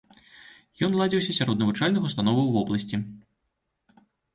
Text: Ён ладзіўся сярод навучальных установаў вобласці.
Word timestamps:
Ён 0.87 0.91
ладзіўся 1.01 1.37
сярод 1.41 1.57
навучальных 1.65 2.01
установаў 2.11 2.53
вобласці. 2.59 3.05